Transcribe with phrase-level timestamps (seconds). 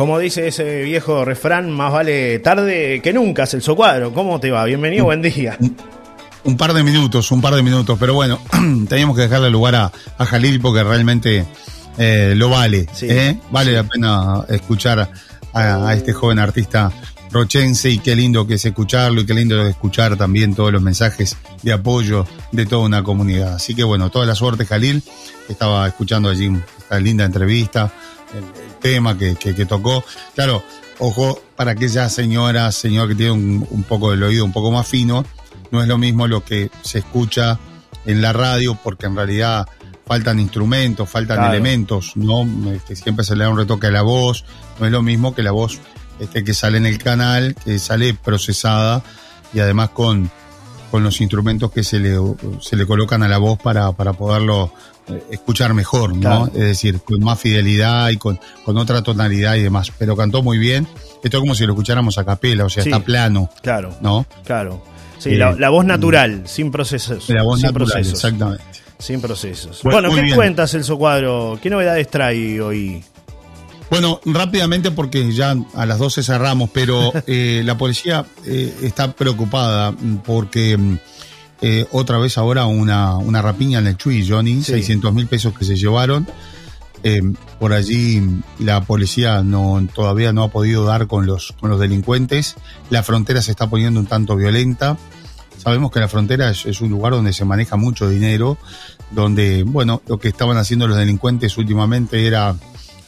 [0.00, 4.14] como dice ese viejo refrán, más vale tarde que nunca, Celso Cuadro.
[4.14, 4.64] ¿Cómo te va?
[4.64, 5.58] Bienvenido, buen día.
[6.42, 8.40] Un par de minutos, un par de minutos, pero bueno,
[8.88, 11.44] teníamos que dejarle lugar a, a Jalil porque realmente
[11.98, 12.86] eh, lo vale.
[13.02, 13.38] ¿eh?
[13.50, 15.10] Vale la pena escuchar
[15.52, 16.90] a, este joven artista
[17.30, 20.80] rochense y qué lindo que es escucharlo y qué lindo es escuchar también todos los
[20.80, 23.56] mensajes de apoyo de toda una comunidad.
[23.56, 25.02] Así que bueno, toda la suerte Jalil,
[25.46, 27.92] estaba escuchando allí esta linda entrevista,
[28.34, 28.44] el,
[28.80, 30.04] tema que, que, tocó.
[30.34, 30.62] Claro,
[30.98, 34.86] ojo, para aquella señora, señor que tiene un, un poco del oído un poco más
[34.86, 35.24] fino,
[35.70, 37.58] no es lo mismo lo que se escucha
[38.06, 39.68] en la radio, porque en realidad
[40.10, 42.44] faltan instrumentos, faltan elementos, ¿no?
[42.72, 44.44] Este, siempre se le da un retoque a la voz,
[44.80, 45.78] no es lo mismo que la voz
[46.18, 49.04] este, que sale en el canal, que sale procesada
[49.54, 50.28] y además con,
[50.90, 52.16] con los instrumentos que se le,
[52.60, 54.72] se le colocan a la voz para, para poderlo
[55.08, 56.46] eh, escuchar mejor, ¿no?
[56.46, 59.92] Es decir, con más fidelidad y con, con otra tonalidad y demás.
[59.98, 60.86] Pero cantó muy bien.
[61.22, 63.50] Esto es como si lo escucháramos a capela, o sea, está plano.
[63.62, 63.96] Claro.
[64.00, 64.26] ¿No?
[64.44, 64.82] Claro.
[65.18, 67.28] Sí, la, eh, voz natural, sin procesos.
[67.28, 68.64] La voz natural, exactamente.
[68.98, 69.80] Sin procesos.
[69.82, 71.58] Bueno, ¿qué cuentas, Celso Cuadro?
[71.62, 73.02] ¿Qué novedades trae hoy?
[73.90, 79.92] Bueno, rápidamente porque ya a las 12 cerramos, pero eh, la policía eh, está preocupada
[80.24, 80.78] porque
[81.60, 85.64] eh, otra vez ahora una, una rapiña en el Chuy, Johnny, 600 mil pesos que
[85.64, 86.26] se llevaron.
[87.58, 88.22] por allí
[88.60, 92.54] la policía no, todavía no ha podido dar con los, con los delincuentes.
[92.90, 94.96] La frontera se está poniendo un tanto violenta.
[95.58, 98.56] Sabemos que la frontera es, un lugar donde se maneja mucho dinero,
[99.10, 102.56] donde, bueno, lo que estaban haciendo los delincuentes últimamente era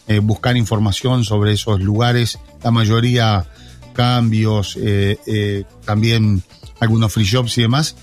[0.09, 3.47] eh, buscar información sobre esos lugares, la mayoría
[3.93, 6.43] cambios, eh, eh, también
[6.81, 7.95] algunos free shops y demás,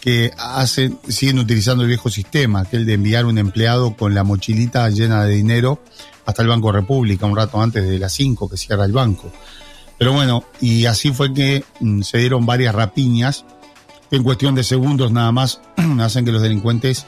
[0.00, 4.24] que hacen, siguen utilizando el viejo sistema, que el de enviar un empleado con la
[4.24, 5.82] mochilita llena de dinero
[6.26, 9.32] hasta el Banco República, un rato antes de las 5 que cierra el banco.
[9.96, 13.46] Pero bueno, y así fue que mm, se dieron varias rapiñas
[14.10, 15.62] en cuestión de segundos nada más
[16.00, 17.06] hacen que los delincuentes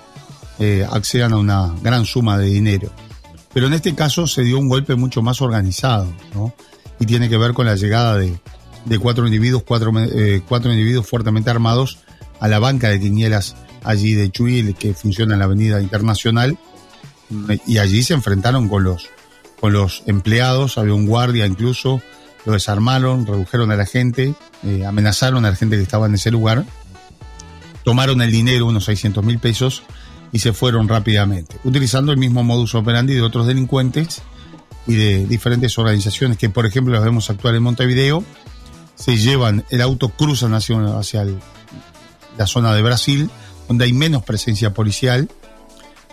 [0.90, 2.92] accedan a una gran suma de dinero.
[3.52, 6.54] Pero en este caso se dio un golpe mucho más organizado, ¿no?
[6.98, 8.38] Y tiene que ver con la llegada de,
[9.00, 11.98] cuatro individuos, cuatro, eh, cuatro individuos fuertemente armados
[12.40, 16.58] a la banca de quinielas allí de Chuy, que funciona en la Avenida Internacional,
[17.66, 19.08] y allí se enfrentaron con los,
[19.60, 22.02] con los empleados, había un guardia incluso,
[22.44, 24.34] lo desarmaron, redujeron a la gente,
[24.64, 26.64] eh, amenazaron a la gente que estaba en ese lugar
[27.84, 29.82] tomaron el dinero, unos 600 mil pesos,
[30.32, 34.22] y se fueron rápidamente, utilizando el mismo modus operandi de otros delincuentes
[34.86, 38.24] y de diferentes organizaciones que, por ejemplo, las vemos actuar en Montevideo,
[38.94, 41.26] se llevan el auto, cruzan hacia, hacia
[42.36, 43.30] la zona de Brasil,
[43.68, 45.28] donde hay menos presencia policial,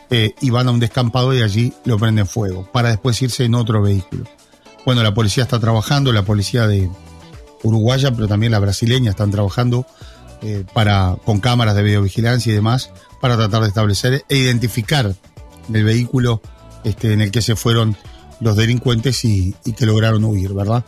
[0.09, 3.55] eh, y van a un descampado y allí lo prenden fuego, para después irse en
[3.55, 4.23] otro vehículo.
[4.85, 6.89] Bueno, la policía está trabajando, la policía de
[7.63, 9.85] Uruguaya, pero también la brasileña están trabajando
[10.41, 15.15] eh, para, con cámaras de videovigilancia y demás, para tratar de establecer e identificar
[15.73, 16.41] el vehículo
[16.83, 17.97] este, en el que se fueron
[18.39, 20.85] los delincuentes y, que lograron huir, ¿verdad?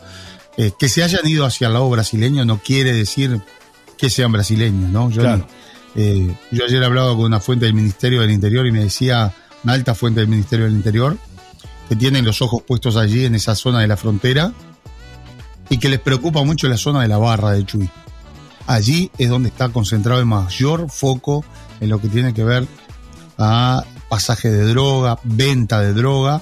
[0.56, 3.40] Eh, que se hayan ido hacia el lado brasileño no quiere decir
[3.96, 5.10] que sean brasileños, ¿no?
[5.10, 5.22] Yo,
[5.96, 9.34] eh, yo ayer hablaba con una fuente del Ministerio del Interior y me decía,
[9.64, 11.16] una alta fuente del Ministerio del Interior,
[11.88, 14.52] que tienen los ojos puestos allí en esa zona de la frontera
[15.68, 17.90] y que les preocupa mucho la zona de la barra de Chuy.
[18.70, 21.44] Allí es donde está concentrado el mayor foco
[21.80, 22.68] en lo que tiene que ver
[23.36, 26.40] a pasaje de droga, venta de droga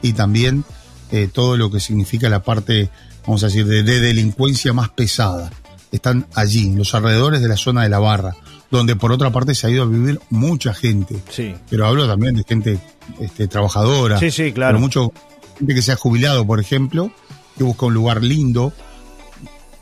[0.00, 0.64] y también
[1.12, 2.88] eh, todo lo que significa la parte,
[3.26, 5.50] vamos a decir, de, delincuencia más pesada.
[5.92, 8.34] Están allí, en los alrededores de la zona de la barra,
[8.70, 11.22] donde por otra parte se ha ido a vivir mucha gente.
[11.28, 11.54] Sí.
[11.68, 12.80] Pero hablo también de gente
[13.20, 14.18] este, trabajadora.
[14.18, 14.80] Sí, sí, claro.
[14.80, 15.12] mucho
[15.58, 17.12] gente que se ha jubilado, por ejemplo,
[17.58, 18.72] que busca un lugar lindo,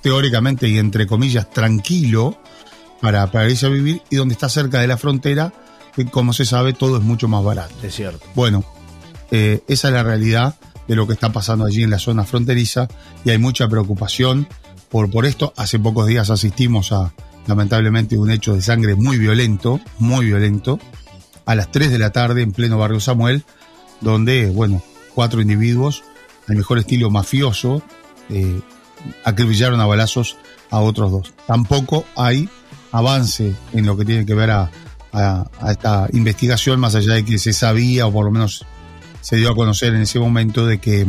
[0.07, 2.39] teóricamente y entre comillas tranquilo
[3.01, 5.53] para, para irse a vivir y donde está cerca de la frontera,
[5.97, 7.75] que como se sabe todo es mucho más barato.
[7.83, 8.25] Es cierto.
[8.37, 8.65] Bueno,
[9.33, 10.55] eh, esa es la realidad
[10.87, 12.87] de lo que está pasando allí en la zona fronteriza
[13.25, 14.47] y hay mucha preocupación
[14.91, 15.53] por, por esto.
[15.57, 17.13] Hace pocos días asistimos a
[17.49, 20.79] lamentablemente un hecho de sangre muy violento, muy violento,
[21.47, 23.43] a las 3 de la tarde en pleno barrio Samuel,
[24.01, 24.81] donde, bueno,
[25.17, 26.05] cuatro individuos,
[26.47, 27.83] al mejor estilo mafioso,
[28.31, 28.61] eh,
[29.25, 30.37] acribillaron a balazos
[30.71, 31.35] a otros dos.
[31.47, 32.49] Tampoco hay
[32.93, 34.71] avance en lo que tiene que ver a,
[35.69, 38.67] esta investigación, más allá de que se sabía, o por lo menos
[39.23, 41.07] se dio a conocer en ese momento, de que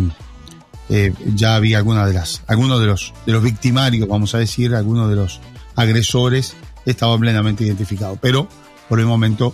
[0.88, 4.74] eh, ya había alguna de las, algunos de los, de los victimarios, vamos a decir,
[4.76, 5.42] algunos de los
[5.76, 6.56] agresores
[6.86, 8.18] estaban plenamente identificados.
[8.22, 8.48] Pero
[8.88, 9.54] por el momento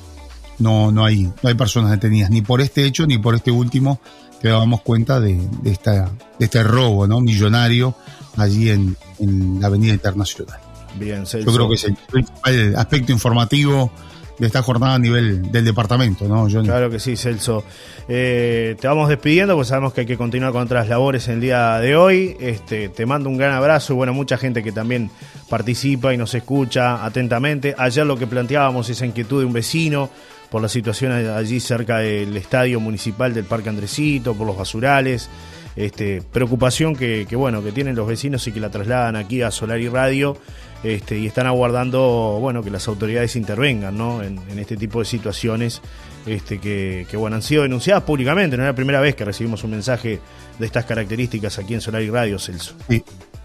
[0.63, 3.99] no, no, hay, no hay personas detenidas, ni por este hecho, ni por este último
[4.41, 7.21] te dábamos cuenta de, esta, de este robo ¿no?
[7.21, 7.95] millonario
[8.35, 10.59] allí en, en la Avenida Internacional.
[10.95, 13.91] Bien, Yo creo que es el principal aspecto informativo
[14.37, 17.63] de esta jornada a nivel del departamento, ¿no, Claro que sí, Celso.
[18.07, 21.41] Eh, te vamos despidiendo, pues sabemos que hay que continuar con otras labores en el
[21.41, 22.35] día de hoy.
[22.39, 25.11] Este, te mando un gran abrazo y bueno, mucha gente que también
[25.49, 27.75] participa y nos escucha atentamente.
[27.77, 30.09] Ayer lo que planteábamos, esa inquietud de un vecino
[30.53, 35.27] por la situación allí cerca del estadio municipal del Parque Andresito, por los basurales.
[35.75, 39.49] Este, preocupación que, que, bueno que tienen los vecinos y que la trasladan aquí a
[39.49, 40.37] Solar y Radio
[40.83, 44.21] este, y están aguardando bueno que las autoridades intervengan ¿no?
[44.21, 45.81] en, este tipo de situaciones
[46.27, 49.71] este, que, bueno han sido denunciadas públicamente no es la primera vez que recibimos un
[49.71, 50.19] mensaje
[50.59, 52.75] de estas características aquí en Solar y Radio Celso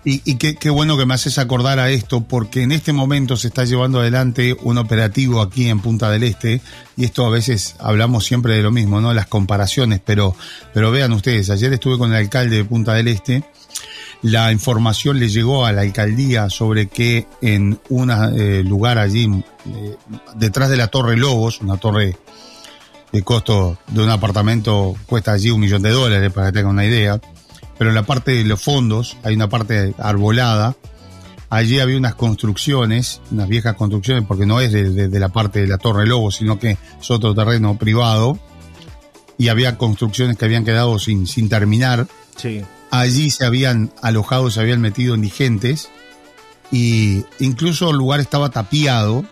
[0.04, 3.64] y, qué, bueno que me haces acordar a esto, porque en este momento se está
[3.64, 6.62] llevando adelante un operativo aquí en Punta del Este,
[6.96, 9.12] y esto a veces hablamos siempre de lo mismo, ¿no?
[9.12, 10.34] Las comparaciones, pero,
[10.72, 13.44] pero vean ustedes, ayer estuve con el alcalde de Punta del Este,
[14.22, 19.28] la información le llegó a la alcaldía sobre que en un eh, lugar allí,
[19.66, 19.96] eh,
[20.34, 22.16] detrás de la Torre Lobos, una torre
[23.12, 26.84] de costo de un apartamento cuesta allí un millón de dólares, para que tengan una
[26.84, 27.20] idea,
[27.78, 30.76] pero en la parte de los fondos hay una parte arbolada.
[31.48, 35.78] Allí había unas construcciones, unas viejas construcciones, porque no es de, la parte de la
[35.78, 38.38] Torre Lobo, sino que es otro terreno privado.
[39.38, 42.06] Y había construcciones que habían quedado sin, sin terminar.
[42.36, 42.62] Sí.
[42.90, 45.88] Allí se habían alojado, se habían metido indigentes.
[46.70, 49.24] Y incluso el lugar estaba tapiado.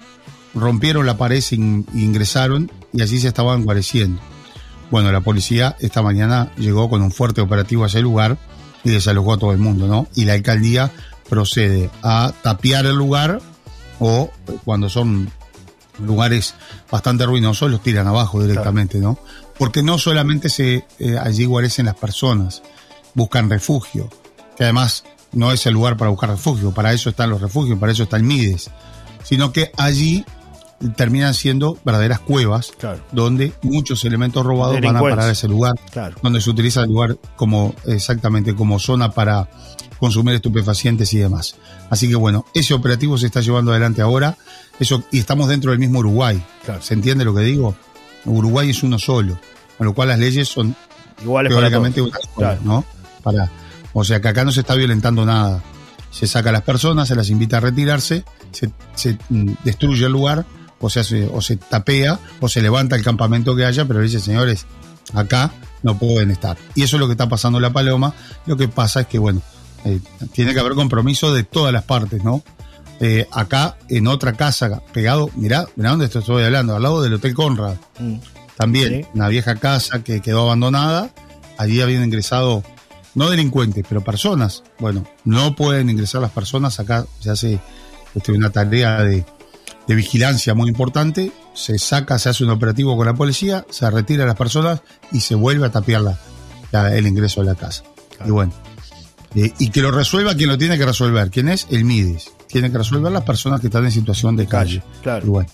[0.54, 4.20] Rompieron la pared, ingresaron y allí se estaban guareciendo.
[4.90, 8.38] Bueno, la policía esta mañana llegó con un fuerte operativo a ese lugar
[8.84, 10.06] y desalojó a todo el mundo, ¿no?
[10.14, 10.92] Y la alcaldía
[11.28, 13.40] procede a tapiar el lugar
[13.98, 14.30] o
[14.64, 15.30] cuando son
[15.98, 16.54] lugares
[16.90, 19.18] bastante ruinosos los tiran abajo directamente, ¿no?
[19.58, 22.62] Porque no solamente se eh, allí guarecen las personas,
[23.14, 24.10] buscan refugio,
[24.56, 27.92] que además no es el lugar para buscar refugio, para eso están los refugios, para
[27.92, 28.70] eso está el Mides,
[29.24, 30.24] sino que allí
[30.96, 32.72] terminan siendo verdaderas cuevas
[33.12, 35.74] donde muchos elementos robados van a parar a ese lugar,
[36.22, 39.48] donde se utiliza el lugar como exactamente como zona para
[39.98, 41.56] consumir estupefacientes y demás.
[41.88, 44.36] Así que bueno, ese operativo se está llevando adelante ahora,
[44.78, 46.42] eso y estamos dentro del mismo Uruguay.
[46.80, 47.74] ¿Se entiende lo que digo?
[48.26, 49.38] Uruguay es uno solo,
[49.78, 50.76] con lo cual las leyes son
[51.22, 51.70] iguales para
[52.62, 52.84] ¿no?
[53.22, 53.50] Para,
[53.92, 55.62] o sea que acá no se está violentando nada.
[56.10, 60.12] Se saca a las personas, se las invita a retirarse, se, se mm, destruye el
[60.12, 60.46] lugar
[60.80, 64.66] o se, o se tapea o se levanta el campamento que haya, pero dice, señores,
[65.14, 65.52] acá
[65.82, 66.56] no pueden estar.
[66.74, 68.14] Y eso es lo que está pasando en La Paloma.
[68.46, 69.42] Lo que pasa es que, bueno,
[69.84, 70.00] eh,
[70.32, 72.42] tiene que haber compromiso de todas las partes, ¿no?
[72.98, 77.34] Eh, acá, en otra casa, pegado, mirá, mirá dónde estoy hablando, al lado del Hotel
[77.34, 77.76] Conrad.
[77.98, 78.16] Mm.
[78.56, 81.10] También, una vieja casa que quedó abandonada.
[81.58, 82.62] Allí habían ingresado,
[83.14, 84.62] no delincuentes, pero personas.
[84.78, 86.80] Bueno, no pueden ingresar las personas.
[86.80, 87.60] Acá se hace
[88.14, 89.26] este, una tarea de,
[89.86, 94.24] de vigilancia muy importante, se saca, se hace un operativo con la policía, se retira
[94.24, 96.02] a las personas y se vuelve a tapiar
[96.72, 97.84] el ingreso a la casa.
[98.24, 98.52] Y bueno,
[99.34, 101.66] eh, y que lo resuelva quien lo tiene que resolver, ¿quién es?
[101.70, 102.32] El MIDES.
[102.48, 104.82] Tiene que resolver las personas que están en situación de calle.
[105.02, 105.26] Claro.
[105.26, 105.48] Y bueno,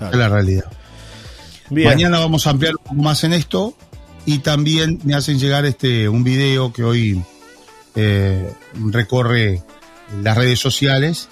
[0.00, 0.70] es la realidad.
[1.70, 3.74] Mañana vamos a ampliar un poco más en esto
[4.24, 7.22] y también me hacen llegar este un video que hoy
[7.96, 9.62] eh, recorre
[10.22, 11.28] las redes sociales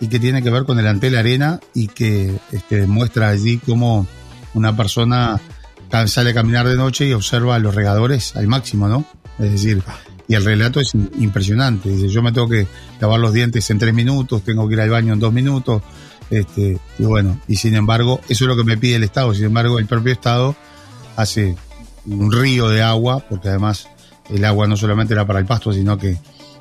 [0.00, 4.06] y que tiene que ver con el Antel Arena y que este, muestra allí cómo
[4.54, 5.40] una persona
[6.06, 9.04] sale a caminar de noche y observa a los regadores al máximo, ¿no?
[9.38, 9.82] Es decir,
[10.26, 11.88] y el relato es impresionante.
[11.88, 12.66] Dice, yo me tengo que
[13.00, 15.82] lavar los dientes en tres minutos, tengo que ir al baño en dos minutos,
[16.30, 19.34] este, y bueno, y sin embargo, eso es lo que me pide el Estado.
[19.34, 20.56] Sin embargo, el propio Estado
[21.16, 21.56] hace
[22.06, 23.88] un río de agua, porque además
[24.30, 26.18] el agua no solamente era para el pasto, sino que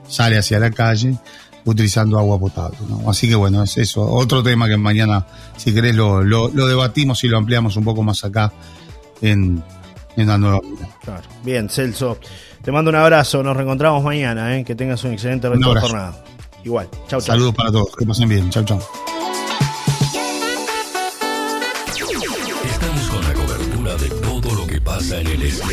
[0.08, 1.18] sale hacia la calle
[1.66, 2.78] utilizando agua potable.
[2.88, 3.10] ¿no?
[3.10, 4.02] Así que bueno, es eso.
[4.02, 5.26] Otro tema que mañana,
[5.58, 8.52] si querés, lo, lo, debatimos y lo ampliamos un poco más acá
[9.22, 9.64] en,
[10.16, 10.60] en la nueva
[11.04, 11.24] claro.
[11.44, 12.18] Bien, Celso,
[12.62, 14.64] te mando un abrazo, nos reencontramos mañana, ¿eh?
[14.64, 16.24] que tengas un excelente resto de jornada.
[16.64, 17.22] Igual, chau, chau.
[17.22, 18.80] Saludos para todos, que pasen bien, chau, chau.
[22.66, 25.64] Estamos con la cobertura de todo lo que pasa en el este.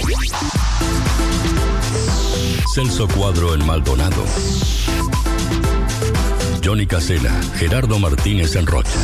[2.74, 4.24] Celso Cuadro en Maldonado.
[6.64, 9.00] Johnny Casela, Gerardo Martínez en Rocha.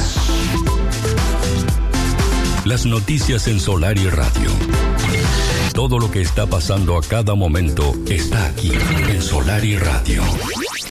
[2.64, 4.50] Las noticias en Solar y Radio.
[5.72, 8.72] Todo lo que está pasando a cada momento está aquí
[9.08, 10.22] en Solar y Radio.